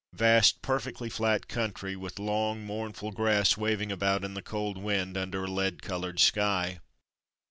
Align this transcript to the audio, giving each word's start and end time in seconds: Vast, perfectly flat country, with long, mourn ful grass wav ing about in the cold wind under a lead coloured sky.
Vast, 0.15 0.63
perfectly 0.63 1.11
flat 1.11 1.47
country, 1.47 1.95
with 1.95 2.17
long, 2.17 2.65
mourn 2.65 2.91
ful 2.91 3.11
grass 3.11 3.53
wav 3.53 3.79
ing 3.83 3.91
about 3.91 4.23
in 4.23 4.33
the 4.33 4.41
cold 4.41 4.79
wind 4.79 5.15
under 5.15 5.43
a 5.43 5.47
lead 5.51 5.83
coloured 5.83 6.19
sky. 6.19 6.79